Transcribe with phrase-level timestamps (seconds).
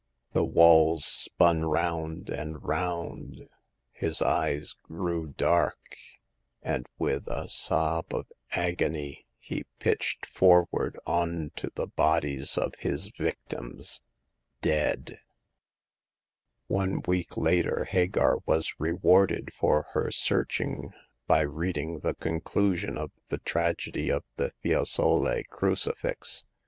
[0.33, 3.47] The walls spun round and round,
[3.91, 5.77] his eyes grew dark,
[6.63, 13.09] and with a sob of agony he pitched forward on to the bodies of his
[13.15, 14.01] victims—
[14.63, 15.19] dead.
[16.65, 18.43] One week later Hagar vj^.% iw^^x^^^^^^^^sx 128 Hagar of
[19.45, 20.13] the Pawn Shop.
[20.13, 20.93] searching
[21.27, 26.43] by reading the conclusion of the tragedy of the Fiesole Crucifix.